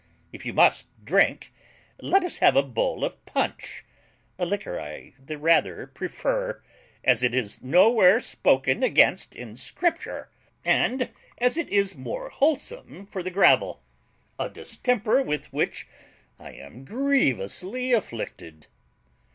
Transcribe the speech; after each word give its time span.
If 0.33 0.47
you 0.47 0.51
must 0.53 0.87
drink, 1.05 1.53
let 1.99 2.23
us 2.23 2.39
have 2.39 2.55
a 2.55 2.63
bowl 2.63 3.05
of 3.05 3.23
punch 3.27 3.85
a 4.39 4.47
liquor 4.47 4.79
I 4.79 5.13
the 5.23 5.37
rather 5.37 5.85
prefer, 5.85 6.63
as 7.03 7.21
it 7.21 7.35
is 7.35 7.61
nowhere 7.61 8.19
spoken 8.19 8.81
against 8.81 9.35
in 9.35 9.55
Scripture, 9.55 10.31
and 10.65 11.11
as 11.37 11.55
it 11.55 11.69
is 11.69 11.95
more 11.95 12.29
wholesome 12.29 13.05
for 13.05 13.21
the 13.21 13.29
gravel, 13.29 13.83
a 14.39 14.49
distemper 14.49 15.21
with 15.21 15.53
which 15.53 15.87
I 16.39 16.53
am 16.53 16.83
grievously 16.83 17.91
afflicted. 17.93 18.65